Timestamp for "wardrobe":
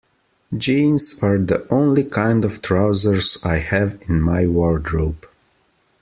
4.47-5.27